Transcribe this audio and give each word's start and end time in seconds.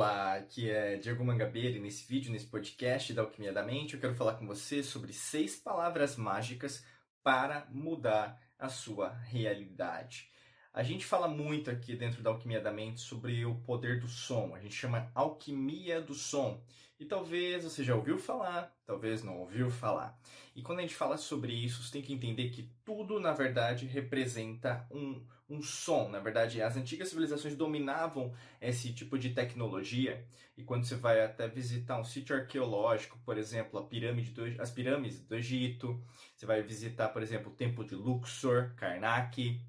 Olá, 0.00 0.36
aqui 0.36 0.70
é 0.70 0.96
Diego 0.96 1.22
Mangabeira 1.22 1.76
e 1.76 1.78
nesse 1.78 2.08
vídeo, 2.08 2.32
nesse 2.32 2.46
podcast 2.46 3.12
da 3.12 3.20
Alquimia 3.20 3.52
da 3.52 3.62
Mente, 3.62 3.92
eu 3.92 4.00
quero 4.00 4.14
falar 4.14 4.32
com 4.36 4.46
você 4.46 4.82
sobre 4.82 5.12
seis 5.12 5.56
palavras 5.56 6.16
mágicas 6.16 6.82
para 7.22 7.66
mudar 7.70 8.40
a 8.58 8.70
sua 8.70 9.10
realidade. 9.10 10.30
A 10.72 10.82
gente 10.82 11.04
fala 11.04 11.28
muito 11.28 11.70
aqui 11.70 11.94
dentro 11.94 12.22
da 12.22 12.30
Alquimia 12.30 12.62
da 12.62 12.72
Mente 12.72 12.98
sobre 12.98 13.44
o 13.44 13.56
poder 13.56 14.00
do 14.00 14.08
som. 14.08 14.54
A 14.54 14.58
gente 14.58 14.74
chama 14.74 15.10
Alquimia 15.14 16.00
do 16.00 16.14
Som. 16.14 16.64
E 16.98 17.04
talvez 17.04 17.64
você 17.64 17.84
já 17.84 17.94
ouviu 17.94 18.16
falar, 18.16 18.74
talvez 18.86 19.22
não 19.22 19.40
ouviu 19.40 19.70
falar. 19.70 20.18
E 20.56 20.62
quando 20.62 20.78
a 20.78 20.82
gente 20.82 20.94
fala 20.94 21.18
sobre 21.18 21.52
isso, 21.52 21.82
você 21.82 21.92
tem 21.92 22.02
que 22.02 22.14
entender 22.14 22.48
que 22.48 22.72
tudo, 22.86 23.20
na 23.20 23.34
verdade, 23.34 23.84
representa 23.84 24.86
um, 24.90 25.22
um 25.50 25.60
som. 25.60 26.08
Na 26.08 26.20
verdade, 26.20 26.62
as 26.62 26.76
antigas 26.76 27.08
civilizações 27.08 27.56
dominavam 27.56 28.32
esse 28.60 28.92
tipo 28.94 29.18
de 29.18 29.30
tecnologia. 29.30 30.24
E 30.56 30.62
quando 30.62 30.84
você 30.84 30.94
vai 30.94 31.22
até 31.22 31.48
visitar 31.48 32.00
um 32.00 32.04
sítio 32.04 32.36
arqueológico, 32.36 33.18
por 33.24 33.36
exemplo, 33.36 33.84
pirâmide 33.88 34.30
do, 34.30 34.44
as 34.60 34.70
pirâmides 34.70 35.20
do 35.20 35.34
Egito, 35.34 36.02
você 36.36 36.46
vai 36.46 36.62
visitar, 36.62 37.08
por 37.08 37.22
exemplo, 37.22 37.50
o 37.50 37.56
templo 37.56 37.84
de 37.84 37.94
Luxor, 37.94 38.74
Karnak, 38.76 39.60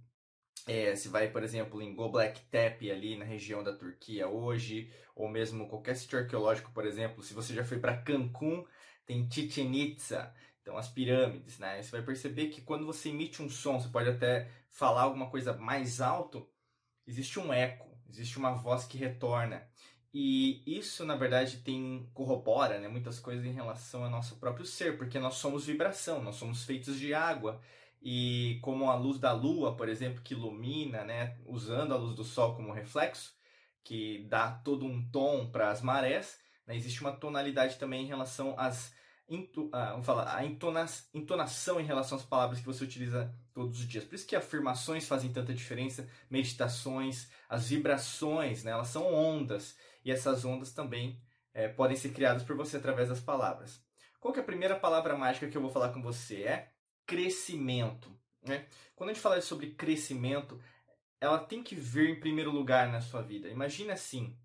é, 0.68 0.96
se 0.96 1.10
vai, 1.10 1.30
por 1.30 1.44
exemplo, 1.44 1.82
em 1.82 1.96
Göbekli 1.96 2.44
Tepe, 2.52 2.92
ali 2.92 3.18
na 3.18 3.26
região 3.26 3.64
da 3.64 3.74
Turquia 3.74 4.28
hoje, 4.28 4.92
ou 5.16 5.28
mesmo 5.28 5.68
qualquer 5.68 5.96
sítio 5.96 6.20
arqueológico, 6.20 6.72
por 6.72 6.86
exemplo, 6.86 7.24
se 7.24 7.34
você 7.34 7.54
já 7.54 7.64
foi 7.64 7.80
para 7.80 7.98
Cancún, 7.98 8.66
tem 9.06 9.30
Chichen 9.30 9.76
Itza, 9.76 10.34
então 10.72 10.78
as 10.78 10.88
pirâmides, 10.88 11.60
né? 11.60 11.82
Você 11.82 11.92
vai 11.92 12.02
perceber 12.02 12.48
que 12.48 12.62
quando 12.62 12.86
você 12.86 13.10
emite 13.10 13.44
um 13.44 13.50
som, 13.50 13.80
você 13.80 13.90
pode 13.90 14.10
até 14.10 14.50
falar 14.70 15.02
alguma 15.02 15.30
coisa 15.30 15.54
mais 15.54 16.00
alto, 16.00 16.48
existe 17.06 17.40
um 17.40 17.52
eco, 17.52 17.90
existe 18.10 18.38
uma 18.38 18.54
voz 18.54 18.86
que 18.86 18.98
retorna. 18.98 19.68
E 20.14 20.64
isso, 20.66 21.06
na 21.06 21.16
verdade, 21.16 21.58
tem 21.58 22.10
corrobora 22.14 22.80
né, 22.80 22.88
muitas 22.88 23.20
coisas 23.20 23.46
em 23.46 23.52
relação 23.52 24.04
ao 24.04 24.10
nosso 24.10 24.38
próprio 24.38 24.66
ser, 24.66 24.98
porque 24.98 25.20
nós 25.20 25.36
somos 25.36 25.66
vibração, 25.66 26.24
nós 26.24 26.36
somos 26.36 26.64
feitos 26.64 26.98
de 26.98 27.14
água 27.14 27.62
e 28.02 28.60
como 28.62 28.90
a 28.90 28.96
luz 28.96 29.20
da 29.20 29.32
lua, 29.32 29.76
por 29.76 29.88
exemplo, 29.88 30.22
que 30.22 30.34
ilumina, 30.34 31.04
né, 31.04 31.38
usando 31.46 31.94
a 31.94 31.98
luz 31.98 32.16
do 32.16 32.24
sol 32.24 32.56
como 32.56 32.74
reflexo, 32.74 33.34
que 33.84 34.26
dá 34.30 34.52
todo 34.52 34.86
um 34.86 35.10
tom 35.12 35.50
para 35.50 35.70
as 35.70 35.82
marés, 35.82 36.40
né, 36.66 36.76
existe 36.76 37.02
uma 37.02 37.12
tonalidade 37.12 37.78
também 37.78 38.04
em 38.04 38.08
relação 38.08 38.54
às 38.58 38.94
ah, 39.72 39.92
vamos 39.92 40.06
falar, 40.06 40.36
a 40.36 40.46
entona, 40.46 40.86
entonação 41.14 41.80
em 41.80 41.86
relação 41.86 42.18
às 42.18 42.24
palavras 42.24 42.60
que 42.60 42.66
você 42.66 42.84
utiliza 42.84 43.34
todos 43.54 43.80
os 43.80 43.88
dias. 43.88 44.04
Por 44.04 44.16
isso 44.16 44.28
que 44.28 44.36
afirmações 44.36 45.08
fazem 45.08 45.32
tanta 45.32 45.54
diferença, 45.54 46.08
meditações, 46.30 47.30
as 47.48 47.70
vibrações, 47.70 48.64
né, 48.64 48.72
elas 48.72 48.88
são 48.88 49.14
ondas, 49.14 49.76
e 50.04 50.12
essas 50.12 50.44
ondas 50.44 50.74
também 50.74 51.22
é, 51.54 51.68
podem 51.68 51.96
ser 51.96 52.10
criadas 52.10 52.44
por 52.44 52.56
você 52.56 52.78
através 52.78 53.10
das 53.10 53.20
palavras. 53.20 53.82
Qual 54.20 54.34
que 54.34 54.40
é 54.40 54.44
a 54.44 54.46
primeira 54.46 54.76
palavra 54.76 55.18
mágica 55.18 55.48
que 55.48 55.58
eu 55.58 55.62
vou 55.62 55.72
falar 55.72 55.90
com 55.90 56.02
você? 56.02 56.44
É 56.44 56.72
crescimento. 57.06 58.16
Né? 58.44 58.66
Quando 58.96 59.10
a 59.10 59.14
gente 59.14 59.22
fala 59.22 59.42
sobre 59.42 59.72
crescimento, 59.72 60.62
ela 61.20 61.40
tem 61.40 61.64
que 61.64 61.76
vir 61.76 62.10
em 62.10 62.20
primeiro 62.20 62.52
lugar 62.52 62.92
na 62.92 63.02
sua 63.02 63.22
vida. 63.22 63.50
Imagine 63.50 63.92
assim, 63.92 64.36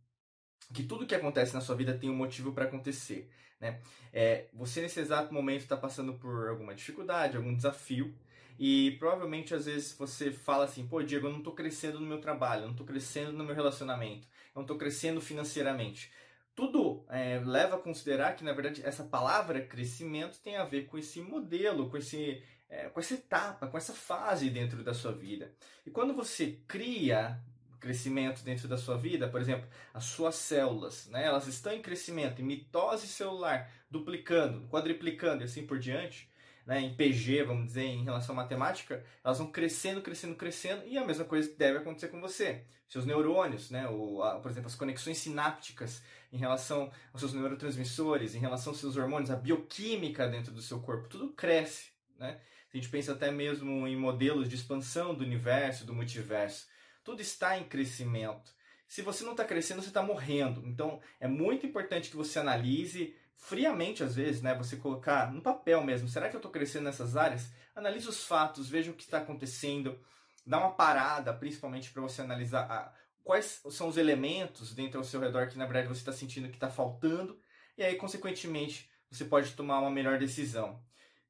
que 0.73 0.83
tudo 0.83 1.07
que 1.07 1.15
acontece 1.15 1.55
na 1.55 1.61
sua 1.61 1.77
vida 1.77 1.97
tem 1.97 2.11
um 2.11 2.17
motivo 2.17 2.53
para 2.53 2.65
acontecer. 2.65 3.31
Né? 3.61 3.81
É, 4.13 4.47
você 4.53 4.81
nesse 4.81 5.01
exato 5.01 5.33
momento 5.33 5.63
está 5.63 5.77
passando 5.77 6.15
por 6.15 6.49
alguma 6.49 6.75
dificuldade, 6.75 7.37
algum 7.37 7.55
desafio, 7.55 8.15
e 8.59 8.93
provavelmente 8.99 9.55
às 9.55 9.67
vezes 9.67 9.93
você 9.97 10.31
fala 10.31 10.65
assim, 10.65 10.87
pô 10.87 11.03
Diego, 11.03 11.27
eu 11.27 11.33
não 11.33 11.39
estou 11.39 11.55
crescendo 11.55 12.01
no 12.01 12.07
meu 12.07 12.21
trabalho, 12.21 12.63
eu 12.63 12.67
não 12.67 12.73
estou 12.73 12.87
crescendo 12.87 13.33
no 13.33 13.45
meu 13.45 13.55
relacionamento, 13.55 14.27
eu 14.27 14.57
não 14.57 14.63
estou 14.63 14.77
crescendo 14.77 15.21
financeiramente 15.21 16.11
tudo 16.57 17.05
é, 17.11 17.39
leva 17.45 17.77
a 17.77 17.79
considerar 17.79 18.35
que, 18.35 18.43
na 18.43 18.55
verdade, 18.55 18.83
essa 18.83 19.05
palavra 19.05 19.61
crescimento 19.61 20.41
tem 20.41 20.57
a 20.57 20.65
ver 20.65 20.87
com 20.87 20.97
esse 20.97 21.21
modelo, 21.21 21.91
com, 21.91 21.99
esse, 21.99 22.43
é, 22.67 22.89
com 22.89 22.99
essa 22.99 23.13
etapa, 23.13 23.67
com 23.67 23.77
essa 23.77 23.93
fase 23.93 24.49
dentro 24.49 24.83
da 24.83 24.95
sua 24.95 25.13
vida. 25.13 25.53
E 25.85 25.91
quando 25.91 26.15
você 26.15 26.59
cria 26.67 27.39
crescimento 27.87 28.43
dentro 28.43 28.67
da 28.67 28.77
sua 28.77 28.97
vida, 28.97 29.29
por 29.29 29.41
exemplo, 29.41 29.69
as 29.95 30.05
suas 30.05 30.35
células, 30.35 31.07
né, 31.07 31.25
elas 31.25 31.47
estão 31.47 31.73
em 31.73 31.81
crescimento, 31.81 32.43
em 32.43 32.45
mitose 32.45 33.07
celular, 33.07 33.71
duplicando, 33.89 34.67
quadriplicando 34.69 35.43
e 35.43 35.45
assim 35.45 35.65
por 35.65 35.79
diante, 35.79 36.29
né, 36.67 36.81
em 36.81 36.95
PG, 36.95 37.45
vamos 37.45 37.67
dizer, 37.67 37.85
em 37.85 38.03
relação 38.03 38.35
à 38.35 38.43
matemática, 38.43 39.05
elas 39.23 39.39
vão 39.39 39.47
crescendo, 39.47 40.03
crescendo, 40.03 40.35
crescendo, 40.35 40.83
e 40.85 40.99
a 40.99 41.05
mesma 41.05 41.25
coisa 41.25 41.55
deve 41.57 41.79
acontecer 41.79 42.09
com 42.09 42.21
você. 42.21 42.65
Seus 42.89 43.07
neurônios, 43.07 43.71
né, 43.71 43.89
o, 43.89 44.21
a, 44.23 44.41
por 44.41 44.51
exemplo, 44.51 44.67
as 44.67 44.75
conexões 44.75 45.19
sinápticas 45.19 46.03
em 46.33 46.37
relação 46.37 46.91
aos 47.13 47.21
seus 47.21 47.33
neurotransmissores, 47.33 48.35
em 48.35 48.41
relação 48.41 48.73
aos 48.73 48.81
seus 48.81 48.97
hormônios, 48.97 49.31
a 49.31 49.37
bioquímica 49.37 50.29
dentro 50.29 50.53
do 50.53 50.61
seu 50.61 50.81
corpo, 50.81 51.09
tudo 51.09 51.29
cresce. 51.31 51.91
Né? 52.19 52.41
A 52.73 52.77
gente 52.77 52.89
pensa 52.89 53.13
até 53.13 53.31
mesmo 53.31 53.87
em 53.87 53.97
modelos 53.97 54.49
de 54.49 54.57
expansão 54.57 55.15
do 55.15 55.25
universo, 55.25 55.87
do 55.87 55.95
multiverso. 55.95 56.67
Tudo 57.07 57.23
está 57.23 57.57
em 57.57 57.63
crescimento. 57.63 58.53
Se 58.89 59.01
você 59.01 59.23
não 59.23 59.31
está 59.31 59.45
crescendo, 59.45 59.81
você 59.81 59.89
está 59.89 60.03
morrendo. 60.03 60.67
Então, 60.67 61.01
é 61.21 61.29
muito 61.29 61.65
importante 61.65 62.11
que 62.11 62.17
você 62.17 62.41
analise 62.41 63.15
friamente 63.37 64.03
às 64.03 64.17
vezes, 64.17 64.43
né? 64.43 64.57
Você 64.57 64.77
colocar 64.77 65.33
no 65.33 65.41
papel 65.41 65.85
mesmo. 65.85 66.09
Será 66.09 66.29
que 66.29 66.35
eu 66.35 66.41
estou 66.41 66.51
crescendo 66.51 66.83
nessas 66.83 67.17
áreas? 67.17 67.49
Analise 67.77 68.09
os 68.09 68.25
fatos, 68.25 68.69
veja 68.69 68.91
o 68.91 68.95
que 68.95 69.05
está 69.05 69.19
acontecendo. 69.19 69.97
Dá 70.45 70.59
uma 70.59 70.73
parada, 70.73 71.33
principalmente 71.33 71.93
para 71.93 72.03
você 72.03 72.23
analisar 72.23 72.69
a, 72.69 72.93
quais 73.23 73.63
são 73.71 73.87
os 73.87 73.97
elementos 73.97 74.75
dentro 74.75 74.99
ao 74.99 75.05
seu 75.05 75.21
redor 75.21 75.47
que 75.47 75.57
na 75.57 75.65
verdade 75.65 75.87
você 75.87 76.01
está 76.01 76.13
sentindo 76.13 76.49
que 76.49 76.57
está 76.57 76.69
faltando. 76.69 77.41
E 77.79 77.85
aí, 77.85 77.95
consequentemente, 77.95 78.91
você 79.09 79.25
pode 79.25 79.53
tomar 79.53 79.79
uma 79.79 79.93
melhor 79.93 80.19
decisão. 80.19 80.83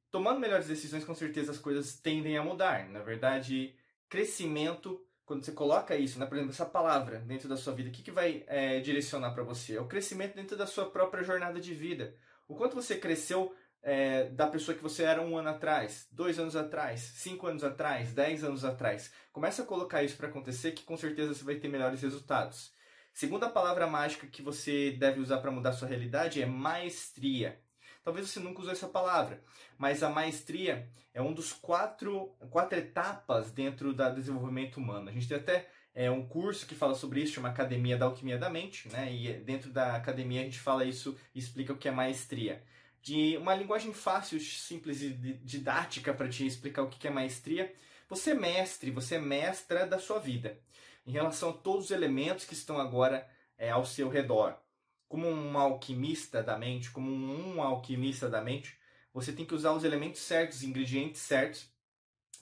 Tomando 0.09 0.39
melhores 0.39 0.65
decisões, 0.65 1.05
com 1.05 1.13
certeza 1.13 1.51
as 1.51 1.59
coisas 1.59 1.99
tendem 1.99 2.35
a 2.35 2.43
mudar. 2.43 2.89
Na 2.89 3.03
verdade, 3.03 3.75
crescimento 4.09 5.06
quando 5.27 5.43
você 5.43 5.51
coloca 5.51 5.93
isso, 5.93 6.17
né, 6.17 6.25
por 6.25 6.35
exemplo, 6.35 6.53
essa 6.53 6.65
palavra 6.65 7.19
dentro 7.19 7.49
da 7.49 7.57
sua 7.57 7.73
vida, 7.73 7.89
o 7.89 7.91
que, 7.91 8.01
que 8.01 8.11
vai 8.11 8.45
é, 8.47 8.79
direcionar 8.79 9.31
para 9.31 9.43
você? 9.43 9.75
É 9.75 9.81
o 9.81 9.85
crescimento 9.85 10.33
dentro 10.33 10.55
da 10.55 10.65
sua 10.65 10.89
própria 10.89 11.21
jornada 11.21 11.59
de 11.59 11.73
vida. 11.73 12.15
O 12.47 12.55
quanto 12.55 12.75
você 12.75 12.95
cresceu 12.97 13.53
é, 13.83 14.29
da 14.29 14.47
pessoa 14.47 14.75
que 14.75 14.81
você 14.81 15.03
era 15.03 15.21
um 15.21 15.37
ano 15.37 15.49
atrás, 15.49 16.07
dois 16.09 16.39
anos 16.39 16.55
atrás, 16.55 17.01
cinco 17.01 17.45
anos 17.45 17.61
atrás, 17.61 18.13
dez 18.13 18.41
anos 18.41 18.63
atrás. 18.63 19.11
Começa 19.33 19.63
a 19.63 19.65
colocar 19.65 20.01
isso 20.01 20.15
para 20.15 20.29
acontecer 20.29 20.71
que 20.71 20.83
com 20.83 20.95
certeza 20.95 21.33
você 21.33 21.43
vai 21.43 21.55
ter 21.55 21.67
melhores 21.67 22.01
resultados. 22.01 22.71
Segunda 23.13 23.49
palavra 23.49 23.85
mágica 23.85 24.27
que 24.27 24.41
você 24.41 24.91
deve 24.91 25.19
usar 25.19 25.39
para 25.39 25.51
mudar 25.51 25.73
sua 25.73 25.89
realidade 25.89 26.41
é 26.41 26.45
maestria. 26.45 27.59
Talvez 28.07 28.29
você 28.29 28.39
nunca 28.39 28.61
usou 28.61 28.71
essa 28.71 28.87
palavra, 28.87 29.43
mas 29.77 30.01
a 30.01 30.09
maestria 30.09 30.89
é 31.13 31.21
um 31.21 31.33
dos 31.33 31.51
quatro, 31.51 32.33
quatro 32.49 32.79
etapas 32.79 33.51
dentro 33.51 33.93
do 33.93 34.15
desenvolvimento 34.15 34.77
humano. 34.77 35.09
A 35.09 35.11
gente 35.11 35.27
tem 35.27 35.35
até 35.35 35.67
é, 35.93 36.09
um 36.09 36.25
curso 36.25 36.65
que 36.65 36.73
fala 36.73 36.95
sobre 36.95 37.21
isso, 37.21 37.33
chama 37.33 37.49
Academia 37.49 37.97
da 37.97 38.05
Alquimia 38.05 38.37
da 38.37 38.49
Mente, 38.49 38.87
né? 38.87 39.13
E 39.13 39.33
dentro 39.41 39.69
da 39.71 39.93
academia 39.93 40.39
a 40.39 40.45
gente 40.45 40.57
fala 40.57 40.85
isso 40.85 41.17
e 41.35 41.39
explica 41.39 41.73
o 41.73 41.77
que 41.77 41.89
é 41.89 41.91
maestria. 41.91 42.63
De 43.01 43.35
uma 43.35 43.53
linguagem 43.53 43.93
fácil, 43.93 44.39
simples 44.39 45.01
e 45.01 45.09
didática 45.43 46.13
para 46.13 46.29
te 46.29 46.47
explicar 46.47 46.83
o 46.83 46.89
que 46.89 47.09
é 47.09 47.11
maestria. 47.11 47.75
Você 48.07 48.31
é 48.31 48.35
mestre, 48.35 48.89
você 48.89 49.15
é 49.15 49.19
mestra 49.19 49.85
da 49.85 49.99
sua 49.99 50.17
vida, 50.17 50.57
em 51.05 51.11
relação 51.11 51.49
a 51.49 51.53
todos 51.53 51.87
os 51.87 51.91
elementos 51.91 52.45
que 52.45 52.53
estão 52.53 52.79
agora 52.79 53.29
é, 53.57 53.69
ao 53.69 53.85
seu 53.85 54.07
redor 54.07 54.57
como 55.07 55.27
um 55.27 55.57
alquimista 55.57 56.43
da 56.43 56.57
mente, 56.57 56.91
como 56.91 57.09
um 57.09 57.61
alquimista 57.61 58.29
da 58.29 58.41
mente, 58.41 58.77
você 59.13 59.31
tem 59.31 59.45
que 59.45 59.55
usar 59.55 59.73
os 59.73 59.83
elementos 59.83 60.21
certos, 60.21 60.57
os 60.57 60.63
ingredientes 60.63 61.21
certos, 61.21 61.69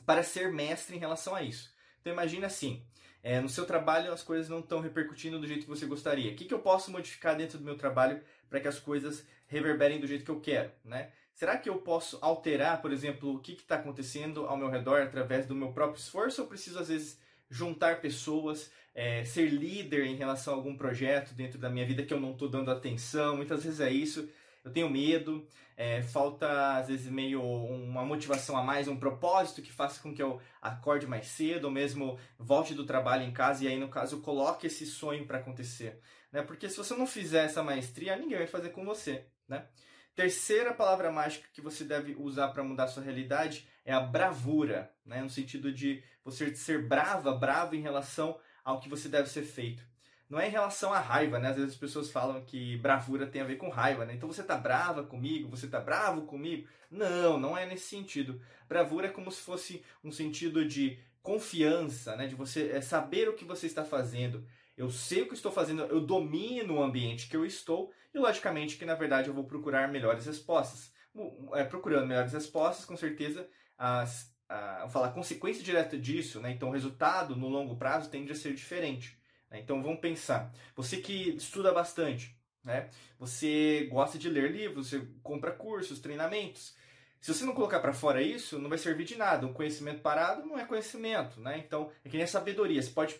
para 0.06 0.24
ser 0.24 0.52
mestre 0.52 0.96
em 0.96 1.00
relação 1.00 1.36
a 1.36 1.42
isso. 1.42 1.74
Então 2.02 2.12
imagine 2.14 2.46
assim, 2.46 2.86
é, 3.24 3.40
no 3.40 3.50
seu 3.50 3.66
trabalho 3.66 4.12
as 4.12 4.22
coisas 4.22 4.50
não 4.50 4.60
estão 4.60 4.80
repercutindo 4.80 5.40
do 5.40 5.48
jeito 5.48 5.64
que 5.64 5.70
você 5.70 5.86
gostaria. 5.86 6.32
O 6.32 6.36
que, 6.36 6.46
que 6.46 6.54
eu 6.54 6.60
posso 6.60 6.92
modificar 6.92 7.36
dentro 7.36 7.58
do 7.58 7.64
meu 7.64 7.78
trabalho 7.78 8.22
para 8.50 8.60
que 8.60 8.68
as 8.68 8.80
coisas 8.80 9.26
reverberem 9.48 10.00
do 10.00 10.08
jeito 10.08 10.26
que 10.26 10.32
eu 10.32 10.40
quero? 10.40 10.72
Né? 10.84 11.12
Será 11.34 11.58
que 11.58 11.68
eu 11.68 11.78
posso 11.80 12.18
alterar, 12.22 12.82
por 12.82 12.94
exemplo, 12.94 13.36
o 13.36 13.40
que 13.40 13.54
está 13.54 13.76
acontecendo 13.76 14.46
ao 14.46 14.56
meu 14.56 14.70
redor 14.70 15.02
através 15.02 15.46
do 15.46 15.56
meu 15.56 15.74
próprio 15.74 16.00
esforço? 16.00 16.42
Ou 16.42 16.48
preciso, 16.48 16.80
às 16.80 16.88
vezes, 16.88 17.20
juntar 17.50 18.02
pessoas, 18.02 18.72
é, 18.94 19.24
ser 19.24 19.48
líder 19.50 20.06
em 20.06 20.16
relação 20.16 20.54
a 20.54 20.58
algum 20.58 20.76
projeto 20.76 21.34
dentro 21.34 21.60
da 21.60 21.70
minha 21.70 21.86
vida 21.86 22.04
que 22.04 22.14
eu 22.14 22.20
não 22.20 22.32
estou 22.32 22.50
dando 22.50 22.72
atenção. 22.72 23.36
Muitas 23.36 23.64
vezes 23.64 23.80
é 23.80 23.92
isso. 23.92 24.30
Eu 24.64 24.72
tenho 24.72 24.90
medo, 24.90 25.48
é, 25.78 26.02
falta 26.02 26.78
às 26.78 26.88
vezes 26.88 27.08
meio 27.08 27.40
uma 27.42 28.04
motivação 28.04 28.58
a 28.58 28.64
mais, 28.64 28.88
um 28.88 28.98
propósito 28.98 29.62
que 29.62 29.72
faça 29.72 30.02
com 30.02 30.12
que 30.12 30.24
eu 30.24 30.42
acorde 30.60 31.06
mais 31.06 31.28
cedo, 31.28 31.66
ou 31.66 31.72
mesmo 31.72 32.18
volte 32.40 32.74
do 32.74 32.84
trabalho 32.84 33.24
em 33.24 33.32
casa 33.32 33.64
e 33.64 33.68
aí 33.68 33.78
no 33.78 33.90
caso 33.90 34.22
coloque 34.22 34.66
esse 34.66 34.86
sonho 34.88 35.28
para 35.28 35.38
acontecer, 35.38 36.00
né? 36.32 36.42
Porque 36.42 36.68
se 36.68 36.78
você 36.78 36.96
não 36.96 37.06
fizer 37.06 37.46
essa 37.46 37.62
maestria, 37.62 38.16
ninguém 38.16 38.40
vai 38.40 38.48
fazer 38.48 38.70
com 38.70 38.84
você, 38.84 39.28
né? 39.48 39.68
Terceira 40.16 40.74
palavra 40.74 41.12
mágica 41.12 41.48
que 41.54 41.60
você 41.60 41.84
deve 41.84 42.16
usar 42.18 42.48
para 42.48 42.64
mudar 42.64 42.88
sua 42.88 43.04
realidade 43.04 43.68
é 43.84 43.94
a 43.94 44.00
bravura, 44.00 44.90
né? 45.06 45.22
no 45.22 45.30
sentido 45.30 45.74
de 45.74 46.02
você 46.26 46.54
ser 46.56 46.88
brava, 46.88 47.34
bravo 47.34 47.76
em 47.76 47.82
relação 47.82 48.38
ao 48.64 48.80
que 48.80 48.90
você 48.90 49.08
deve 49.08 49.30
ser 49.30 49.44
feito. 49.44 49.84
não 50.28 50.40
é 50.40 50.48
em 50.48 50.52
relação 50.52 50.92
à 50.92 51.00
raiva, 51.00 51.38
né? 51.38 51.50
Às 51.50 51.56
vezes 51.56 51.74
as 51.74 51.80
pessoas 51.80 52.10
falam 52.10 52.44
que 52.44 52.78
bravura 52.78 53.28
tem 53.28 53.42
a 53.44 53.46
ver 53.46 53.58
com 53.58 53.70
raiva, 53.70 54.06
né? 54.06 54.16
Então 54.16 54.28
você 54.28 54.44
tá 54.44 54.58
brava 54.58 55.04
comigo, 55.04 55.48
você 55.48 55.68
tá 55.68 55.80
bravo 55.80 56.24
comigo. 56.24 56.68
Não, 56.90 57.38
não 57.38 57.56
é 57.56 57.66
nesse 57.68 57.86
sentido. 57.86 58.42
Bravura 58.68 59.08
é 59.08 59.12
como 59.12 59.32
se 59.32 59.42
fosse 59.42 59.84
um 60.04 60.12
sentido 60.12 60.66
de 60.68 60.98
confiança, 61.22 62.16
né? 62.16 62.26
De 62.26 62.34
você 62.34 62.72
é, 62.72 62.82
saber 62.82 63.30
o 63.30 63.36
que 63.36 63.46
você 63.46 63.68
está 63.68 63.86
fazendo. 63.86 64.44
Eu 64.76 64.90
sei 64.90 65.22
o 65.22 65.28
que 65.28 65.36
estou 65.36 65.52
fazendo, 65.52 65.84
eu 65.84 66.02
domino 66.02 66.76
o 66.76 66.84
ambiente 66.84 67.30
que 67.30 67.38
eu 67.38 67.46
estou 67.46 67.94
e, 68.14 68.18
logicamente, 68.20 68.78
que 68.78 68.86
na 68.86 68.96
verdade 68.96 69.30
eu 69.30 69.34
vou 69.34 69.46
procurar 69.46 69.88
melhores 69.88 70.26
respostas. 70.26 70.92
É, 71.54 71.64
procurando 71.64 72.08
melhores 72.08 72.34
respostas, 72.34 72.84
com 72.84 72.98
certeza, 72.98 73.48
as, 73.78 74.35
a, 74.48 74.82
vou 74.82 74.90
falar, 74.90 75.08
a 75.08 75.12
consequência 75.12 75.64
direta 75.64 75.98
disso, 75.98 76.40
né? 76.40 76.52
Então 76.52 76.70
o 76.70 76.72
resultado 76.72 77.36
no 77.36 77.48
longo 77.48 77.76
prazo 77.76 78.10
tende 78.10 78.32
a 78.32 78.36
ser 78.36 78.54
diferente. 78.54 79.18
Né? 79.50 79.60
Então 79.60 79.82
vamos 79.82 80.00
pensar. 80.00 80.52
Você 80.76 80.98
que 80.98 81.36
estuda 81.36 81.74
bastante, 81.74 82.36
né? 82.64 82.90
Você 83.20 83.88
gosta 83.92 84.18
de 84.18 84.30
ler 84.30 84.52
livros, 84.52 84.90
você 84.90 85.08
compra 85.24 85.52
cursos, 85.52 86.00
treinamentos. 86.00 86.76
Se 87.22 87.34
você 87.34 87.44
não 87.44 87.56
colocar 87.56 87.80
para 87.80 87.94
fora 87.94 88.22
isso, 88.22 88.60
não 88.60 88.70
vai 88.70 88.78
servir 88.78 89.04
de 89.04 89.16
nada. 89.16 89.48
Um 89.48 89.54
conhecimento 89.54 90.02
parado 90.02 90.46
não 90.46 90.60
é 90.60 90.66
conhecimento, 90.66 91.40
né? 91.42 91.58
Então 91.66 91.92
é 92.04 92.10
que 92.10 92.18
nem 92.18 92.24
a 92.24 92.28
sabedoria. 92.28 92.82
Você 92.82 92.92
pode 92.92 93.20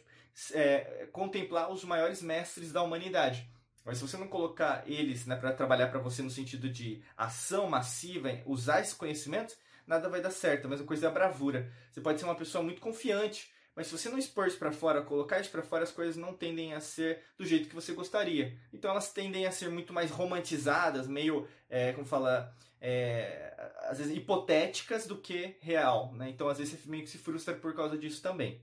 é, 0.54 1.08
contemplar 1.12 1.72
os 1.72 1.84
maiores 1.84 2.22
mestres 2.22 2.72
da 2.72 2.84
humanidade. 2.84 3.50
Mas 3.84 4.00
se 4.00 4.08
você 4.08 4.18
não 4.18 4.28
colocar 4.28 4.84
eles 4.88 5.28
né, 5.28 5.36
para 5.36 5.54
trabalhar 5.54 5.88
para 5.88 6.00
você 6.00 6.24
no 6.24 6.30
sentido 6.30 6.70
de 6.70 7.04
ação 7.16 7.70
massiva, 7.70 8.30
usar 8.46 8.82
esses 8.82 8.96
conhecimentos, 8.96 9.56
nada 9.86 10.10
vai 10.10 10.22
dar 10.22 10.32
certo. 10.32 10.66
A 10.66 10.70
mesma 10.70 10.86
coisa 10.86 11.06
é 11.06 11.10
a 11.10 11.14
bravura. 11.14 11.72
Você 11.92 12.02
pode 12.02 12.20
ser 12.20 12.26
uma 12.26 12.36
pessoa 12.36 12.64
muito 12.64 12.82
confiante, 12.82 13.52
mas 13.76 13.88
se 13.88 13.98
você 13.98 14.10
não 14.10 14.18
expor 14.18 14.48
isso 14.48 14.58
para 14.58 14.72
fora, 14.72 15.02
colocar 15.02 15.40
isso 15.40 15.52
para 15.52 15.62
fora, 15.62 15.84
as 15.84 15.92
coisas 15.92 16.16
não 16.16 16.34
tendem 16.34 16.74
a 16.74 16.80
ser 16.80 17.22
do 17.38 17.46
jeito 17.46 17.68
que 17.68 17.76
você 17.76 17.94
gostaria. 17.94 18.58
Então 18.72 18.90
elas 18.90 19.12
tendem 19.12 19.46
a 19.46 19.52
ser 19.52 19.70
muito 19.70 19.92
mais 19.92 20.12
romantizadas, 20.12 21.08
meio, 21.08 21.48
é, 21.70 21.92
como 21.92 22.06
fala, 22.06 22.56
é, 22.80 23.54
às 23.90 23.98
vezes 23.98 24.16
hipotéticas 24.16 25.06
do 25.06 25.18
que 25.18 25.58
real. 25.60 26.14
Né? 26.14 26.30
Então 26.30 26.48
às 26.48 26.58
vezes 26.58 26.80
você 26.80 26.90
meio 26.90 27.04
que 27.04 27.10
se 27.10 27.18
frustra 27.18 27.54
por 27.54 27.76
causa 27.76 27.98
disso 27.98 28.22
também. 28.22 28.62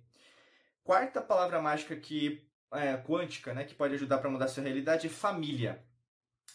Quarta 0.83 1.21
palavra 1.21 1.61
mágica 1.61 1.95
que 1.95 2.43
é, 2.73 2.97
quântica, 2.97 3.53
né, 3.53 3.65
que 3.65 3.75
pode 3.75 3.95
ajudar 3.95 4.19
para 4.19 4.31
mudar 4.31 4.47
a 4.47 4.49
sua 4.49 4.63
realidade 4.63 5.07
é 5.07 5.11
família. 5.11 5.85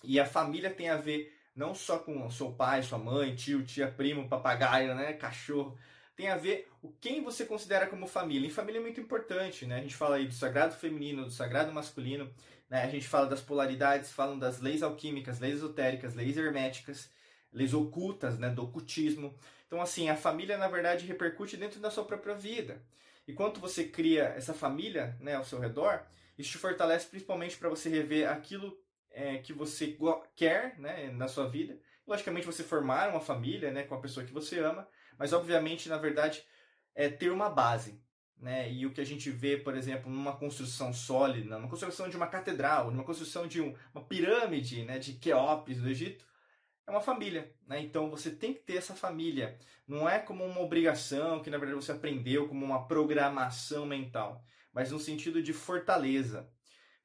E 0.03 0.19
a 0.19 0.25
família 0.25 0.69
tem 0.69 0.89
a 0.89 0.97
ver 0.97 1.36
não 1.57 1.73
só 1.73 1.97
com 1.97 2.29
seu 2.29 2.51
pai, 2.51 2.83
sua 2.83 2.99
mãe, 2.99 3.35
tio, 3.35 3.65
tia, 3.65 3.87
primo, 3.87 4.29
papagaio, 4.29 4.93
né, 4.93 5.13
cachorro, 5.13 5.75
tem 6.15 6.29
a 6.29 6.37
ver 6.37 6.69
o 6.83 6.91
quem 6.91 7.23
você 7.23 7.45
considera 7.45 7.87
como 7.87 8.07
família. 8.07 8.47
E 8.47 8.51
família 8.51 8.79
é 8.79 8.81
muito 8.81 9.01
importante, 9.01 9.65
né? 9.65 9.77
A 9.77 9.81
gente 9.81 9.95
fala 9.95 10.17
aí 10.17 10.27
do 10.27 10.33
sagrado 10.33 10.75
feminino, 10.75 11.25
do 11.25 11.31
sagrado 11.31 11.71
masculino, 11.73 12.31
né? 12.69 12.83
A 12.83 12.89
gente 12.89 13.07
fala 13.07 13.27
das 13.27 13.41
polaridades, 13.41 14.11
falam 14.11 14.37
das 14.37 14.59
leis 14.59 14.83
alquímicas, 14.83 15.39
leis 15.39 15.55
esotéricas, 15.55 16.13
leis 16.15 16.37
herméticas, 16.37 17.09
leis 17.51 17.73
ocultas, 17.73 18.37
né, 18.37 18.49
do 18.49 18.63
ocultismo. 18.63 19.35
Então, 19.65 19.81
assim, 19.81 20.09
a 20.09 20.15
família, 20.15 20.57
na 20.57 20.67
verdade, 20.67 21.05
repercute 21.05 21.57
dentro 21.57 21.79
da 21.79 21.89
sua 21.89 22.05
própria 22.05 22.35
vida. 22.35 22.81
E 23.27 23.33
quando 23.33 23.59
você 23.59 23.83
cria 23.83 24.25
essa 24.25 24.53
família 24.53 25.17
né, 25.19 25.35
ao 25.35 25.43
seu 25.43 25.59
redor, 25.59 26.03
isso 26.37 26.51
te 26.51 26.57
fortalece 26.57 27.07
principalmente 27.07 27.57
para 27.57 27.69
você 27.69 27.89
rever 27.89 28.29
aquilo 28.29 28.77
é, 29.17 29.39
que 29.39 29.51
você 29.51 29.97
quer 30.35 30.77
né, 30.77 31.09
na 31.11 31.27
sua 31.27 31.49
vida. 31.49 31.79
Logicamente, 32.05 32.45
você 32.45 32.63
formar 32.63 33.09
uma 33.09 33.19
família 33.19 33.71
né, 33.71 33.83
com 33.83 33.95
a 33.95 33.99
pessoa 33.99 34.23
que 34.23 34.31
você 34.31 34.59
ama, 34.59 34.87
mas 35.17 35.33
obviamente, 35.33 35.89
na 35.89 35.97
verdade, 35.97 36.43
é 36.93 37.09
ter 37.09 37.31
uma 37.31 37.49
base. 37.49 37.99
Né? 38.39 38.71
E 38.71 38.85
o 38.85 38.93
que 38.93 39.01
a 39.01 39.05
gente 39.05 39.31
vê, 39.31 39.57
por 39.57 39.75
exemplo, 39.75 40.11
numa 40.11 40.37
construção 40.37 40.93
sólida, 40.93 41.57
numa 41.57 41.67
construção 41.67 42.07
de 42.07 42.15
uma 42.15 42.27
catedral, 42.27 42.91
numa 42.91 43.03
construção 43.03 43.47
de 43.47 43.59
um, 43.59 43.75
uma 43.91 44.05
pirâmide 44.05 44.83
né, 44.83 44.99
de 44.99 45.13
Queopes 45.13 45.81
do 45.81 45.89
Egito, 45.89 46.23
é 46.85 46.91
uma 46.91 47.01
família. 47.01 47.51
Né? 47.65 47.81
Então 47.81 48.11
você 48.11 48.29
tem 48.29 48.53
que 48.53 48.59
ter 48.59 48.77
essa 48.77 48.93
família. 48.93 49.57
Não 49.87 50.07
é 50.07 50.19
como 50.19 50.45
uma 50.45 50.61
obrigação 50.61 51.41
que 51.41 51.49
na 51.49 51.57
verdade 51.57 51.83
você 51.83 51.91
aprendeu, 51.91 52.47
como 52.47 52.63
uma 52.63 52.87
programação 52.87 53.87
mental, 53.87 54.45
mas 54.71 54.91
no 54.91 54.99
sentido 54.99 55.41
de 55.41 55.53
fortaleza. 55.53 56.47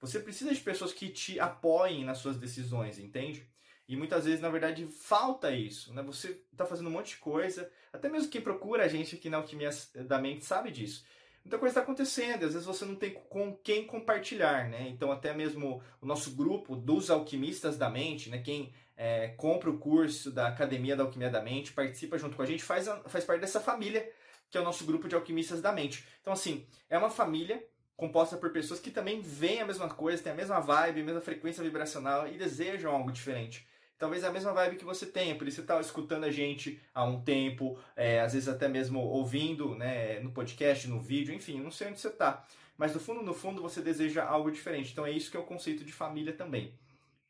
Você 0.03 0.19
precisa 0.19 0.53
de 0.53 0.61
pessoas 0.61 0.93
que 0.93 1.09
te 1.09 1.39
apoiem 1.39 2.05
nas 2.05 2.19
suas 2.19 2.37
decisões, 2.37 2.99
entende? 2.99 3.49
E 3.89 3.97
muitas 3.97 4.25
vezes, 4.25 4.41
na 4.41 4.49
verdade, 4.49 4.85
falta 4.87 5.53
isso. 5.53 5.95
Né? 5.95 6.03
Você 6.03 6.43
está 6.51 6.67
fazendo 6.67 6.89
um 6.89 6.93
monte 6.93 7.11
de 7.11 7.17
coisa, 7.19 7.71
até 7.93 8.09
mesmo 8.09 8.29
quem 8.29 8.41
procura 8.41 8.85
a 8.85 8.89
gente 8.89 9.15
aqui 9.15 9.31
na 9.31 9.37
Alquimia 9.37 9.71
da 10.07 10.19
Mente 10.19 10.45
sabe 10.45 10.73
disso. 10.73 11.05
Muita 11.45 11.59
coisa 11.59 11.73
está 11.73 11.81
acontecendo, 11.83 12.45
às 12.45 12.53
vezes 12.53 12.67
você 12.67 12.85
não 12.85 12.97
tem 12.97 13.13
com 13.13 13.57
quem 13.57 13.87
compartilhar, 13.87 14.69
né? 14.69 14.89
Então 14.89 15.11
até 15.11 15.33
mesmo 15.33 15.83
o 16.01 16.07
nosso 16.07 16.33
grupo 16.33 16.75
dos 16.75 17.11
alquimistas 17.11 17.77
da 17.77 17.89
mente, 17.89 18.29
né? 18.29 18.39
Quem 18.39 18.73
é, 18.97 19.29
compra 19.29 19.71
o 19.71 19.79
curso 19.79 20.31
da 20.31 20.49
Academia 20.49 20.97
da 20.97 21.03
Alquimia 21.03 21.31
da 21.31 21.43
Mente, 21.43 21.73
participa 21.73 22.19
junto 22.19 22.37
com 22.37 22.43
a 22.43 22.47
gente, 22.47 22.63
faz, 22.63 22.87
faz 23.07 23.25
parte 23.25 23.41
dessa 23.41 23.61
família 23.61 24.09
que 24.51 24.59
é 24.59 24.61
o 24.61 24.65
nosso 24.65 24.85
grupo 24.85 25.09
de 25.09 25.15
alquimistas 25.15 25.63
da 25.63 25.73
mente. 25.73 26.05
Então 26.21 26.33
assim, 26.33 26.67
é 26.91 26.99
uma 26.99 27.09
família 27.09 27.65
composta 27.97 28.37
por 28.37 28.51
pessoas 28.51 28.81
que 28.81 28.91
também 28.91 29.21
veem 29.21 29.61
a 29.61 29.67
mesma 29.67 29.89
coisa, 29.89 30.23
têm 30.23 30.33
a 30.33 30.37
mesma 30.37 30.61
vibe, 30.61 31.01
a 31.01 31.05
mesma 31.05 31.21
frequência 31.21 31.63
vibracional 31.63 32.29
e 32.29 32.37
desejam 32.37 32.93
algo 32.93 33.13
diferente 33.13 33.67
talvez 34.03 34.25
a 34.25 34.33
mesma 34.33 34.53
vibe 34.53 34.79
que 34.79 34.85
você 34.85 35.07
tenha, 35.07 35.37
por 35.37 35.47
isso 35.47 35.59
você 35.59 35.61
está 35.61 35.81
escutando 35.81 36.25
a 36.25 36.31
gente 36.31 36.83
há 36.93 37.05
um 37.05 37.23
tempo, 37.23 37.79
é, 37.95 38.19
às 38.19 38.33
vezes 38.33 38.49
até 38.49 38.67
mesmo 38.67 38.99
ouvindo 38.99 39.77
né, 39.77 40.19
no 40.19 40.33
podcast, 40.33 40.89
no 40.89 41.01
vídeo, 41.01 41.33
enfim, 41.33 41.61
não 41.61 41.71
sei 41.71 41.87
onde 41.87 42.01
você 42.01 42.09
está. 42.09 42.45
Mas 42.77 42.93
no 42.93 42.99
fundo, 42.99 43.23
no 43.23 43.33
fundo, 43.33 43.63
você 43.63 43.81
deseja 43.81 44.25
algo 44.25 44.51
diferente. 44.51 44.91
Então 44.91 45.07
é 45.07 45.13
isso 45.13 45.31
que 45.31 45.37
é 45.37 45.41
o 45.41 45.45
conceito 45.45 45.85
de 45.85 45.93
família 45.93 46.33
também. 46.33 46.77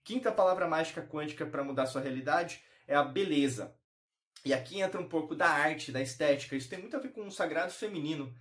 Quinta 0.02 0.32
palavra 0.32 0.66
mágica 0.66 1.02
quântica 1.02 1.44
para 1.44 1.62
mudar 1.62 1.84
sua 1.84 2.00
realidade 2.00 2.62
é 2.88 2.94
a 2.94 3.02
beleza. 3.02 3.76
E 4.42 4.54
aqui 4.54 4.80
entra 4.80 4.98
um 4.98 5.08
pouco 5.08 5.34
da 5.34 5.50
arte, 5.50 5.92
da 5.92 6.00
estética. 6.00 6.56
Isso 6.56 6.70
tem 6.70 6.78
muito 6.78 6.96
a 6.96 7.00
ver 7.00 7.10
com 7.10 7.26
o 7.26 7.30
sagrado 7.30 7.70
feminino, 7.70 8.34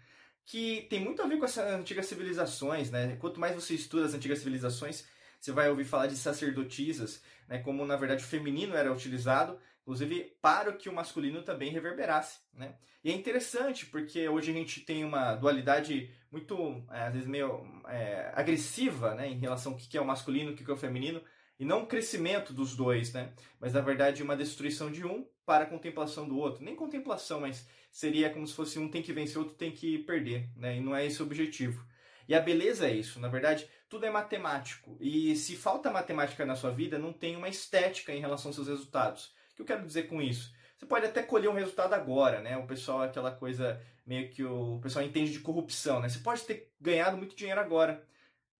que 0.46 0.88
tem 0.90 1.00
muito 1.00 1.22
a 1.22 1.28
ver 1.28 1.38
com 1.38 1.46
as 1.46 1.58
antigas 1.58 2.06
civilizações, 2.06 2.92
né? 2.92 3.16
Quanto 3.18 3.40
mais 3.40 3.56
você 3.56 3.74
estuda 3.74 4.06
as 4.06 4.14
antigas 4.14 4.40
civilizações, 4.40 5.06
você 5.42 5.52
vai 5.52 5.70
ouvir 5.70 5.86
falar 5.86 6.08
de 6.08 6.16
sacerdotisas, 6.16 7.24
né, 7.48 7.58
como 7.58 7.84
na 7.84 7.96
verdade 7.96 8.24
o 8.24 8.28
feminino 8.28 8.76
era 8.76 8.94
utilizado, 8.94 9.60
inclusive 9.82 10.36
para 10.40 10.72
que 10.72 10.88
o 10.88 10.94
masculino 10.94 11.42
também 11.42 11.72
reverberasse. 11.72 12.40
Né? 12.54 12.76
E 13.04 13.10
é 13.10 13.14
interessante 13.16 13.88
porque 13.88 14.30
hoje 14.30 14.52
a 14.52 14.54
gente 14.54 14.82
tem 14.82 15.04
uma 15.04 15.34
dualidade 15.34 16.12
muito, 16.32 16.86
é, 16.92 17.08
às 17.08 17.14
vezes, 17.14 17.28
meio 17.28 17.66
é, 17.88 18.32
agressiva 18.36 19.16
né, 19.16 19.28
em 19.28 19.40
relação 19.40 19.72
ao 19.72 19.78
que 19.78 19.98
é 19.98 20.02
o 20.02 20.06
masculino 20.06 20.52
o 20.52 20.56
que 20.56 20.70
é 20.70 20.74
o 20.74 20.78
feminino, 20.78 21.22
e 21.62 21.66
não 21.66 21.82
um 21.82 21.86
crescimento 21.86 22.54
dos 22.54 22.76
dois, 22.76 23.14
né? 23.14 23.34
mas 23.60 23.74
na 23.74 23.82
verdade 23.82 24.24
uma 24.24 24.36
destruição 24.36 24.92
de 24.92 25.06
um 25.06 25.28
para 25.46 25.64
a 25.64 25.68
contemplação 25.68 26.28
do 26.28 26.36
outro. 26.40 26.66
Nem 26.66 26.76
contemplação, 26.76 27.42
mas 27.42 27.68
seria 27.92 28.32
como 28.32 28.48
se 28.48 28.56
fosse 28.56 28.80
um 28.80 28.90
tem 28.90 29.04
que 29.04 29.14
vencer, 29.14 29.38
outro 29.38 29.54
tem 29.54 29.72
que 29.72 30.00
perder, 30.00 30.50
né? 30.56 30.78
e 30.78 30.82
não 30.82 30.96
é 30.96 31.06
esse 31.06 31.22
o 31.22 31.26
objetivo. 31.26 31.86
E 32.28 32.34
a 32.34 32.40
beleza 32.40 32.88
é 32.88 32.96
isso, 32.96 33.20
na 33.20 33.28
verdade, 33.28 33.70
tudo 33.88 34.08
é 34.08 34.10
matemático. 34.10 34.98
E 35.00 35.36
se 35.36 35.56
falta 35.56 35.92
matemática 35.92 36.44
na 36.48 36.56
sua 36.56 36.72
vida, 36.72 36.98
não 36.98 37.14
tem 37.14 37.36
uma 37.36 37.48
estética 37.48 38.12
em 38.12 38.20
relação 38.20 38.50
aos 38.50 38.56
seus 38.56 38.68
resultados. 38.68 39.26
O 39.52 39.56
que 39.58 39.62
eu 39.62 39.66
quero 39.68 39.86
dizer 39.86 40.08
com 40.08 40.20
isso? 40.20 40.52
Você 40.76 40.88
pode 40.88 41.06
até 41.06 41.22
colher 41.22 41.48
um 41.48 41.54
resultado 41.54 41.94
agora, 41.94 42.42
né? 42.42 42.58
O 42.58 42.66
pessoal, 42.66 43.04
aquela 43.04 43.32
coisa 43.32 43.80
meio 44.04 44.32
que 44.32 44.44
o, 44.44 44.78
o 44.78 44.82
pessoal 44.82 45.06
entende 45.06 45.32
de 45.32 45.42
corrupção, 45.42 46.00
né? 46.00 46.10
Você 46.10 46.20
pode 46.20 46.42
ter 46.42 46.72
ganhado 46.82 47.18
muito 47.18 47.36
dinheiro 47.36 47.62
agora, 47.62 48.04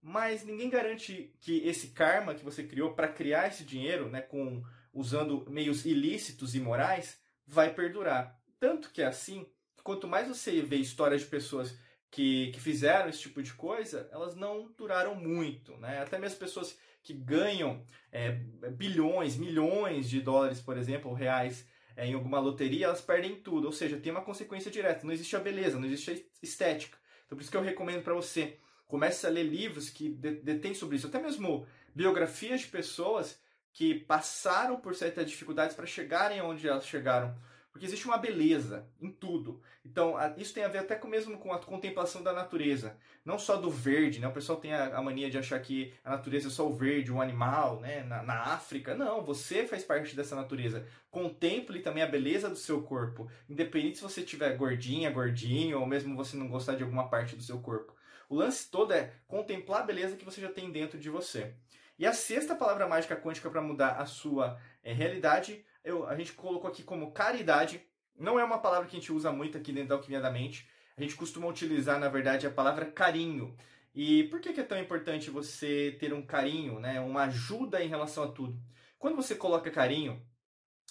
mas 0.02 0.44
ninguém 0.44 0.70
garante 0.70 1.34
que 1.40 1.60
esse 1.68 1.90
karma 1.90 2.34
que 2.34 2.44
você 2.44 2.64
criou 2.64 2.94
para 2.94 3.08
criar 3.08 3.48
esse 3.48 3.64
dinheiro, 3.64 4.10
né, 4.10 4.22
com 4.22 4.64
usando 4.94 5.50
meios 5.50 5.86
ilícitos 5.86 6.56
e 6.56 6.60
morais, 6.60 7.20
vai 7.46 7.74
perdurar. 7.74 8.40
Tanto 8.60 8.92
que 8.92 9.02
é 9.02 9.06
assim, 9.06 9.46
quanto 9.84 10.08
mais 10.08 10.28
você 10.28 10.62
vê 10.62 10.78
histórias 10.78 11.22
de 11.22 11.28
pessoas 11.28 11.78
que, 12.10 12.52
que 12.52 12.60
fizeram 12.60 13.10
esse 13.10 13.20
tipo 13.20 13.42
de 13.42 13.54
coisa, 13.54 14.10
elas 14.12 14.36
não 14.36 14.72
duraram 14.78 15.16
muito. 15.16 15.78
Né? 15.78 16.00
Até 16.00 16.18
mesmo 16.18 16.40
pessoas 16.40 16.78
que 17.04 17.14
ganham 17.14 17.84
é, 18.12 18.32
bilhões, 18.72 19.38
milhões 19.38 20.10
de 20.10 20.20
dólares, 20.20 20.60
por 20.60 20.78
exemplo, 20.78 21.10
ou 21.10 21.16
reais 21.16 21.66
é, 21.96 22.06
em 22.06 22.14
alguma 22.14 22.40
loteria, 22.40 22.86
elas 22.86 23.02
perdem 23.02 23.36
tudo. 23.36 23.66
Ou 23.66 23.72
seja, 23.72 23.98
tem 23.98 24.12
uma 24.12 24.24
consequência 24.24 24.70
direta. 24.70 25.06
Não 25.06 25.14
existe 25.14 25.36
a 25.36 25.40
beleza, 25.40 25.80
não 25.80 25.86
existe 25.86 26.12
a 26.12 26.16
estética. 26.44 26.98
Então, 27.26 27.38
por 27.38 27.42
isso 27.42 27.52
que 27.52 27.58
eu 27.58 27.62
recomendo 27.62 28.04
para 28.04 28.14
você, 28.14 28.60
comece 28.92 29.26
a 29.26 29.30
ler 29.30 29.44
livros 29.44 29.90
que 29.90 30.10
detêm 30.10 30.74
sobre 30.74 30.98
isso. 30.98 31.08
Até 31.08 31.20
mesmo 31.20 31.66
biografias 31.96 32.60
de 32.60 32.68
pessoas 32.68 33.40
que 33.72 33.96
passaram 33.96 34.82
por 34.82 34.94
certas 34.94 35.30
dificuldades 35.30 35.74
para 35.74 35.86
chegarem 35.86 36.42
onde 36.42 36.68
elas 36.68 36.86
chegaram 36.86 37.34
porque 37.72 37.86
existe 37.86 38.06
uma 38.06 38.18
beleza 38.18 38.86
em 39.00 39.10
tudo. 39.10 39.62
Então, 39.86 40.16
isso 40.38 40.54
tem 40.54 40.64
a 40.64 40.68
ver 40.68 40.80
até 40.80 40.96
com, 40.96 41.08
mesmo 41.08 41.38
com 41.38 41.54
a 41.54 41.60
contemplação 41.60 42.22
da 42.22 42.34
natureza. 42.34 42.98
Não 43.24 43.40
só 43.40 43.56
do 43.56 43.70
verde, 43.70 44.20
né? 44.20 44.28
O 44.28 44.34
pessoal 44.34 44.60
tem 44.60 44.74
a, 44.74 45.02
mania 45.02 45.30
de 45.30 45.38
achar 45.38 45.60
que 45.62 45.94
a 46.04 46.12
natureza 46.12 46.50
é 46.50 46.52
só 46.52 46.68
o 46.68 46.74
verde, 46.74 47.14
um 47.14 47.22
animal, 47.22 47.80
né? 47.80 48.04
Na, 48.04 48.22
na, 48.24 48.42
África. 48.42 48.94
Não, 48.94 49.24
você 49.24 49.66
faz 49.66 49.86
parte 49.86 50.16
dessa 50.16 50.36
natureza. 50.36 50.86
Contemple 51.10 51.80
também 51.80 52.04
a 52.04 52.08
beleza 52.08 52.50
do 52.50 52.58
seu 52.58 52.82
corpo. 52.82 53.32
Independente 53.50 53.98
se 53.98 54.04
você 54.04 54.20
estiver 54.20 54.58
gordinha, 54.58 55.10
gordinho, 55.10 55.80
ou 55.80 55.86
mesmo 55.86 56.16
você 56.16 56.36
não 56.36 56.50
gostar 56.50 56.76
de 56.76 56.84
alguma 56.84 57.08
parte 57.08 57.38
do 57.38 57.44
seu 57.44 57.60
corpo. 57.60 57.96
O 58.32 58.36
lance 58.36 58.72
todo 58.72 58.94
é 58.94 59.12
contemplar 59.28 59.82
a 59.82 59.84
beleza 59.84 60.16
que 60.16 60.24
você 60.24 60.40
já 60.40 60.50
tem 60.50 60.72
dentro 60.72 60.98
de 60.98 61.10
você. 61.10 61.54
E 62.00 62.06
a 62.06 62.14
sexta 62.14 62.56
palavra 62.56 62.88
mágica 62.88 63.14
quântica 63.14 63.50
para 63.50 63.62
mudar 63.62 63.98
a 63.98 64.06
sua 64.06 64.58
é, 64.82 64.94
realidade, 64.94 65.66
eu, 65.84 66.08
a 66.08 66.16
gente 66.16 66.32
colocou 66.32 66.70
aqui 66.70 66.82
como 66.82 67.12
caridade. 67.12 67.86
Não 68.18 68.40
é 68.40 68.44
uma 68.46 68.60
palavra 68.60 68.88
que 68.88 68.96
a 68.96 69.00
gente 69.02 69.12
usa 69.12 69.34
muito 69.34 69.58
aqui 69.58 69.74
dentro 69.74 69.90
da 69.90 69.96
Alquimia 69.96 70.22
da 70.22 70.32
Mente. 70.32 70.66
A 70.96 71.02
gente 71.02 71.18
costuma 71.18 71.46
utilizar, 71.46 72.00
na 72.00 72.08
verdade, 72.08 72.48
a 72.48 72.52
palavra 72.52 72.86
carinho. 72.86 73.54
E 73.94 74.24
por 74.30 74.40
que, 74.40 74.54
que 74.54 74.62
é 74.62 74.64
tão 74.64 74.80
importante 74.80 75.30
você 75.30 75.98
ter 76.00 76.14
um 76.14 76.26
carinho, 76.26 76.80
né? 76.80 77.02
uma 77.02 77.24
ajuda 77.24 77.84
em 77.84 77.90
relação 77.90 78.24
a 78.24 78.32
tudo? 78.32 78.58
Quando 78.98 79.18
você 79.18 79.36
coloca 79.36 79.70
carinho, 79.70 80.26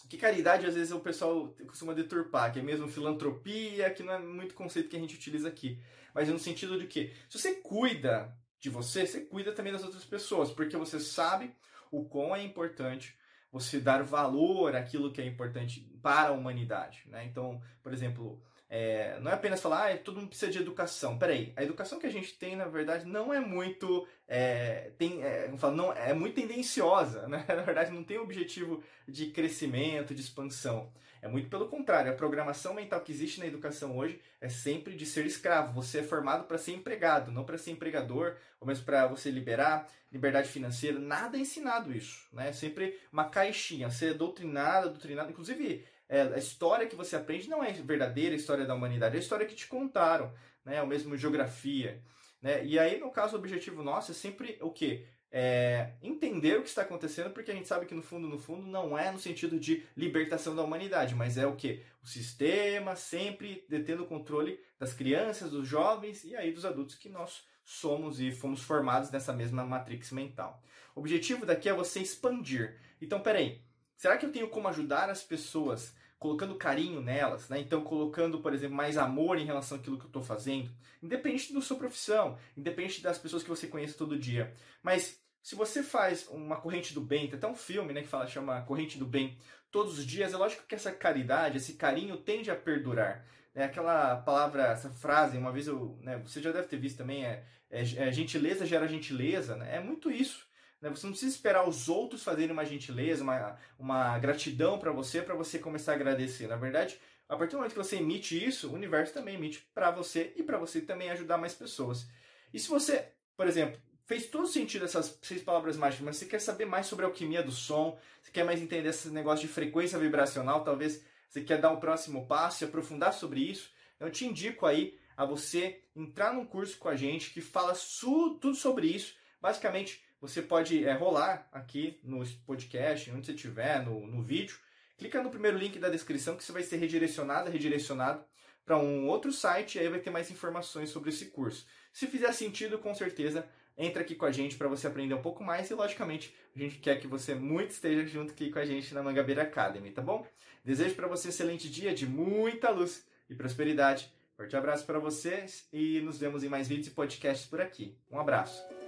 que 0.09 0.17
caridade 0.17 0.67
às 0.67 0.75
vezes 0.75 0.93
o 0.93 1.01
pessoal 1.01 1.55
costuma 1.67 1.95
deturpar, 1.95 2.53
que 2.53 2.59
é 2.59 2.63
mesmo 2.63 2.89
filantropia, 2.89 3.91
que 3.91 4.03
não 4.03 4.15
é 4.15 4.19
muito 4.19 4.55
conceito 4.55 4.89
que 4.89 4.97
a 4.97 5.01
gente 5.01 5.15
utiliza 5.15 5.49
aqui. 5.49 5.81
Mas 6.15 6.29
no 6.29 6.39
sentido 6.39 6.79
de 6.79 6.87
que, 6.87 7.13
se 7.29 7.39
você 7.39 7.55
cuida 7.55 8.37
de 8.59 8.69
você, 8.69 9.07
você 9.07 9.21
cuida 9.21 9.53
também 9.53 9.73
das 9.73 9.85
outras 9.85 10.05
pessoas, 10.05 10.51
porque 10.51 10.77
você 10.77 11.01
sabe 11.01 11.55
o 11.91 12.05
quão 12.05 12.35
é 12.35 12.43
importante 12.43 13.17
você 13.53 13.81
dar 13.81 14.03
valor 14.03 14.77
àquilo 14.77 15.13
que 15.13 15.21
é 15.21 15.27
importante 15.27 15.81
para 16.03 16.29
a 16.29 16.33
humanidade. 16.33 17.03
Né? 17.07 17.25
Então, 17.25 17.61
por 17.83 17.93
exemplo, 17.93 18.43
é, 18.73 19.19
não 19.21 19.33
é 19.33 19.35
apenas 19.35 19.61
falar, 19.61 19.91
ah, 19.91 19.99
todo 19.99 20.21
mundo 20.21 20.29
precisa 20.29 20.53
de 20.53 20.59
educação. 20.59 21.19
Peraí, 21.19 21.53
a 21.57 21.65
educação 21.65 21.99
que 21.99 22.07
a 22.07 22.11
gente 22.11 22.35
tem, 22.39 22.55
na 22.55 22.67
verdade, 22.67 23.05
não 23.05 23.35
é 23.35 23.41
muito. 23.41 24.07
É, 24.29 24.93
tem, 24.97 25.25
é, 25.25 25.53
não, 25.75 25.93
é 25.93 26.15
muito 26.15 26.37
tendenciosa, 26.37 27.27
né? 27.29 27.45
Na 27.49 27.63
verdade, 27.63 27.91
não 27.91 28.05
tem 28.05 28.19
objetivo 28.19 28.81
de 29.09 29.27
crescimento, 29.27 30.15
de 30.15 30.21
expansão. 30.21 30.93
É 31.21 31.27
muito 31.27 31.51
pelo 31.51 31.67
contrário. 31.67 32.13
A 32.13 32.15
programação 32.15 32.73
mental 32.73 33.01
que 33.01 33.11
existe 33.11 33.41
na 33.41 33.47
educação 33.47 33.99
hoje 33.99 34.21
é 34.41 34.49
sempre 34.49 34.95
de 34.95 35.05
ser 35.05 35.27
escravo. 35.27 35.73
Você 35.83 35.99
é 35.99 36.03
formado 36.05 36.45
para 36.45 36.57
ser 36.57 36.73
empregado, 36.73 37.33
não 37.33 37.43
para 37.43 37.59
ser 37.59 37.73
empregador, 37.73 38.37
ou 38.61 38.69
mesmo 38.69 38.85
para 38.85 39.09
você 39.09 39.33
liberar 39.33 39.89
liberdade 40.13 40.49
financeira. 40.49 40.99
Nada 40.99 41.37
é 41.37 41.41
ensinado 41.41 41.93
isso. 41.93 42.29
Né? 42.33 42.51
É 42.51 42.53
sempre 42.53 42.97
uma 43.13 43.25
caixinha. 43.25 43.91
Você 43.91 44.11
é 44.11 44.15
doutrinado, 44.15 44.91
doutrinado. 44.91 45.31
Inclusive, 45.31 45.85
é, 46.11 46.23
a 46.23 46.39
história 46.39 46.89
que 46.89 46.97
você 46.97 47.15
aprende 47.15 47.49
não 47.49 47.63
é 47.63 47.71
verdadeira 47.71 48.35
história 48.35 48.67
da 48.67 48.75
humanidade, 48.75 49.15
é 49.15 49.19
a 49.19 49.23
história 49.23 49.47
que 49.47 49.55
te 49.55 49.69
contaram, 49.69 50.35
né? 50.65 50.83
Ou 50.83 50.87
mesmo 50.89 51.17
geografia. 51.17 52.03
Né? 52.43 52.65
E 52.65 52.81
aí, 52.81 52.99
no 52.99 53.13
caso, 53.13 53.37
o 53.37 53.39
objetivo 53.39 53.81
nosso 53.85 54.11
é 54.11 54.15
sempre 54.15 54.59
o 54.61 54.73
quê? 54.73 55.07
É 55.31 55.93
entender 56.03 56.59
o 56.59 56.63
que 56.63 56.69
está 56.69 56.83
acontecendo, 56.83 57.31
porque 57.31 57.53
a 57.53 57.55
gente 57.55 57.69
sabe 57.69 57.87
que 57.87 57.95
no 57.95 58.03
fundo, 58.03 58.27
no 58.27 58.41
fundo, 58.41 58.67
não 58.67 58.99
é 58.99 59.13
no 59.13 59.21
sentido 59.21 59.57
de 59.57 59.85
libertação 59.97 60.57
da 60.57 60.65
humanidade, 60.65 61.15
mas 61.15 61.39
é 61.39 61.47
o 61.47 61.55
que? 61.55 61.81
O 62.03 62.09
sistema 62.09 62.97
sempre 62.97 63.65
detendo 63.69 64.03
o 64.03 64.07
controle 64.07 64.59
das 64.81 64.93
crianças, 64.93 65.53
dos 65.53 65.69
jovens 65.69 66.25
e 66.25 66.35
aí 66.35 66.51
dos 66.51 66.65
adultos 66.65 66.97
que 66.97 67.09
nós 67.09 67.45
somos 67.65 68.21
e 68.21 68.33
fomos 68.33 68.63
formados 68.63 69.13
nessa 69.13 69.33
mesma 69.33 69.65
matrix 69.65 70.11
mental. 70.11 70.61
O 70.93 70.99
objetivo 70.99 71.47
daqui 71.47 71.69
é 71.69 71.73
você 71.73 72.01
expandir. 72.01 72.77
Então, 73.01 73.21
peraí, 73.21 73.63
será 74.01 74.17
que 74.17 74.25
eu 74.25 74.33
tenho 74.33 74.49
como 74.49 74.67
ajudar 74.67 75.11
as 75.11 75.23
pessoas 75.23 75.95
colocando 76.19 76.55
carinho 76.55 77.03
nelas, 77.03 77.51
né? 77.51 77.61
Então 77.61 77.83
colocando, 77.83 78.41
por 78.41 78.55
exemplo, 78.55 78.75
mais 78.75 78.97
amor 78.97 79.39
em 79.39 79.45
relação 79.45 79.77
àquilo 79.77 79.99
que 79.99 80.05
eu 80.05 80.09
estou 80.09 80.23
fazendo, 80.23 80.71
independente 81.03 81.53
da 81.53 81.61
sua 81.61 81.77
profissão, 81.77 82.39
independente 82.57 83.03
das 83.03 83.19
pessoas 83.19 83.43
que 83.43 83.49
você 83.51 83.67
conhece 83.67 83.99
todo 83.99 84.19
dia. 84.19 84.55
Mas 84.83 85.21
se 85.43 85.55
você 85.55 85.83
faz 85.83 86.27
uma 86.29 86.57
corrente 86.57 86.95
do 86.95 87.03
bem, 87.03 87.29
tem 87.29 87.37
até 87.37 87.47
um 87.47 87.55
filme, 87.55 87.93
né, 87.93 88.01
que 88.01 88.09
fala 88.09 88.27
chama 88.27 88.63
Corrente 88.63 88.97
do 88.97 89.05
Bem, 89.05 89.37
todos 89.71 89.99
os 89.99 90.07
dias, 90.07 90.33
é 90.33 90.37
lógico 90.39 90.67
que 90.67 90.75
essa 90.75 90.91
caridade, 90.91 91.59
esse 91.59 91.75
carinho 91.75 92.17
tende 92.17 92.51
a 92.51 92.57
perdurar. 92.57 93.27
É 93.55 93.65
aquela 93.65 94.17
palavra, 94.17 94.69
essa 94.69 94.89
frase, 94.89 95.37
uma 95.37 95.53
vez 95.53 95.67
eu, 95.67 95.99
né, 96.01 96.17
você 96.25 96.41
já 96.41 96.53
deve 96.53 96.69
ter 96.69 96.79
visto 96.79 96.97
também, 96.97 97.27
é, 97.27 97.45
é, 97.71 97.83
é 97.83 98.13
gentileza 98.13 98.65
gera 98.65 98.89
gentileza, 98.89 99.57
né? 99.57 99.77
É 99.77 99.81
muito 99.81 100.11
isso. 100.11 100.49
Né? 100.81 100.89
Você 100.91 101.07
não 101.07 101.13
precisa 101.13 101.35
esperar 101.35 101.69
os 101.69 101.89
outros 101.89 102.23
fazerem 102.23 102.53
uma 102.53 102.65
gentileza, 102.65 103.23
uma, 103.23 103.59
uma 103.79 104.19
gratidão 104.19 104.79
para 104.79 104.93
você, 104.93 105.23
para 105.23 105.35
você 105.35 105.59
começar 105.59 105.93
a 105.93 105.95
agradecer. 105.95 106.47
Na 106.47 106.57
verdade, 106.57 106.99
a 107.29 107.37
partir 107.37 107.53
do 107.53 107.59
momento 107.59 107.73
que 107.73 107.79
você 107.79 107.97
emite 107.97 108.43
isso, 108.45 108.69
o 108.69 108.75
universo 108.75 109.13
também 109.13 109.35
emite 109.35 109.69
para 109.75 109.91
você 109.91 110.33
e 110.37 110.43
para 110.43 110.59
você 110.59 110.81
também 110.81 111.11
ajudar 111.11 111.39
mais 111.39 111.55
pessoas. 111.55 112.09
E 112.53 112.59
se 112.59 112.69
você, 112.69 113.09
por 113.37 113.47
exemplo, 113.47 113.81
fez 114.05 114.27
todo 114.27 114.49
sentido 114.49 114.85
essas 114.85 115.17
seis 115.23 115.43
palavras 115.43 115.77
mágicas, 115.77 116.05
mas 116.05 116.17
você 116.17 116.27
quer 116.27 116.41
saber 116.41 116.65
mais 116.65 116.87
sobre 116.87 117.05
a 117.05 117.09
alquimia 117.09 117.43
do 117.43 117.53
som, 117.53 117.97
você 118.21 118.33
quer 118.33 118.45
mais 118.45 118.61
entender 118.61 118.89
esse 118.89 119.09
negócio 119.11 119.47
de 119.47 119.53
frequência 119.53 119.99
vibracional, 119.99 120.65
talvez 120.65 121.05
você 121.29 121.43
quer 121.43 121.61
dar 121.61 121.71
um 121.71 121.79
próximo 121.79 122.27
passo 122.27 122.65
e 122.65 122.67
aprofundar 122.67 123.13
sobre 123.13 123.41
isso, 123.41 123.71
eu 124.01 124.11
te 124.11 124.27
indico 124.27 124.67
aí 124.67 124.99
a 125.17 125.25
você 125.25 125.85
entrar 125.95 126.33
num 126.33 126.45
curso 126.45 126.77
com 126.79 126.89
a 126.89 126.97
gente 126.97 127.31
que 127.31 127.41
fala 127.41 127.77
tudo 128.01 128.55
sobre 128.55 128.89
isso. 128.89 129.15
Basicamente, 129.41 130.03
você 130.21 130.43
pode 130.43 130.85
é, 130.85 130.93
rolar 130.93 131.49
aqui 131.51 131.99
no 132.03 132.25
podcast, 132.47 133.11
onde 133.11 133.27
você 133.27 133.33
estiver, 133.33 133.85
no, 133.85 134.07
no 134.07 134.23
vídeo. 134.23 134.59
Clica 134.99 135.23
no 135.23 135.31
primeiro 135.31 135.57
link 135.57 135.79
da 135.79 135.89
descrição 135.89 136.37
que 136.37 136.45
você 136.45 136.53
vai 136.53 136.63
ser 136.63 136.77
redirecionado, 136.77 137.51
redirecionado 137.51 138.23
para 138.65 138.77
um 138.77 139.09
outro 139.09 139.33
site 139.33 139.77
e 139.77 139.79
aí 139.81 139.89
vai 139.89 139.99
ter 139.99 140.11
mais 140.11 140.31
informações 140.31 140.91
sobre 140.91 141.09
esse 141.09 141.27
curso. 141.27 141.67
Se 141.93 142.07
fizer 142.07 142.33
sentido, 142.33 142.79
com 142.79 142.95
certeza, 142.95 143.49
entra 143.77 144.03
aqui 144.03 144.15
com 144.15 144.27
a 144.27 144.31
gente 144.31 144.57
para 144.57 144.69
você 144.69 144.87
aprender 144.87 145.15
um 145.15 145.23
pouco 145.23 145.43
mais 145.43 145.71
e, 145.71 145.75
logicamente, 145.75 146.35
a 146.55 146.59
gente 146.59 146.77
quer 146.79 147.01
que 147.01 147.07
você 147.07 147.35
muito 147.35 147.71
esteja 147.71 148.07
junto 148.07 148.33
aqui 148.33 148.51
com 148.51 148.59
a 148.59 148.65
gente 148.65 148.93
na 148.93 149.03
Mangabeira 149.03 149.43
Academy, 149.43 149.91
tá 149.91 150.03
bom? 150.03 150.27
Desejo 150.63 150.95
para 150.95 151.09
você 151.09 151.29
um 151.29 151.31
excelente 151.31 151.71
dia 151.71 151.95
de 151.95 152.07
muita 152.07 152.71
luz 152.71 153.07
e 153.29 153.35
prosperidade. 153.35 154.13
Forte 154.37 154.57
abraço 154.57 154.85
para 154.85 154.99
vocês 154.99 155.67
e 155.73 156.01
nos 156.01 156.19
vemos 156.19 156.45
em 156.45 156.49
mais 156.49 156.69
vídeos 156.69 156.89
e 156.89 156.91
podcasts 156.91 157.49
por 157.49 157.61
aqui. 157.61 157.97
Um 158.11 158.19
abraço. 158.19 158.80